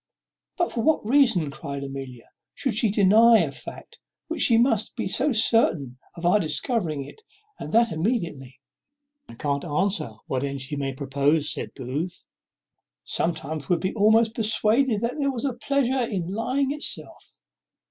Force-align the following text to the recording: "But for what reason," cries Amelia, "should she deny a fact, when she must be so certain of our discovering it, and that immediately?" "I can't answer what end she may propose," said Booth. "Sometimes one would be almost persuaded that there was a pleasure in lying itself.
"But 0.57 0.71
for 0.71 0.81
what 0.81 1.05
reason," 1.05 1.51
cries 1.51 1.83
Amelia, 1.83 2.31
"should 2.55 2.73
she 2.73 2.89
deny 2.89 3.37
a 3.37 3.51
fact, 3.51 3.99
when 4.29 4.39
she 4.39 4.57
must 4.57 4.95
be 4.95 5.07
so 5.07 5.31
certain 5.31 5.99
of 6.15 6.25
our 6.25 6.39
discovering 6.39 7.05
it, 7.05 7.21
and 7.59 7.71
that 7.71 7.91
immediately?" 7.91 8.57
"I 9.29 9.35
can't 9.35 9.63
answer 9.63 10.13
what 10.25 10.43
end 10.43 10.61
she 10.61 10.75
may 10.75 10.93
propose," 10.93 11.53
said 11.53 11.75
Booth. 11.75 12.25
"Sometimes 13.03 13.69
one 13.69 13.75
would 13.75 13.81
be 13.81 13.93
almost 13.93 14.33
persuaded 14.33 15.01
that 15.01 15.19
there 15.19 15.31
was 15.31 15.45
a 15.45 15.53
pleasure 15.53 16.01
in 16.01 16.33
lying 16.33 16.71
itself. 16.71 17.37